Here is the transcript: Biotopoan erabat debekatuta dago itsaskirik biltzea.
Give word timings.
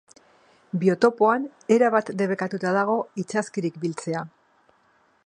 Biotopoan 0.83 1.45
erabat 1.75 2.09
debekatuta 2.23 2.73
dago 2.79 2.97
itsaskirik 3.25 3.81
biltzea. 3.85 4.29